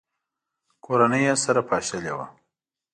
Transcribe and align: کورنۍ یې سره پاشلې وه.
کورنۍ 0.85 1.21
یې 1.27 1.35
سره 1.43 1.61
پاشلې 1.69 2.13
وه. 2.17 2.25